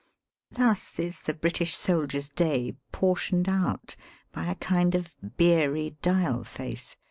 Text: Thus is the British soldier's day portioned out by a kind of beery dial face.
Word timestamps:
Thus 0.49 0.97
is 0.97 1.21
the 1.21 1.33
British 1.35 1.75
soldier's 1.75 2.27
day 2.27 2.75
portioned 2.91 3.47
out 3.47 3.95
by 4.31 4.47
a 4.47 4.55
kind 4.55 4.95
of 4.95 5.13
beery 5.37 5.95
dial 6.01 6.43
face. 6.43 6.97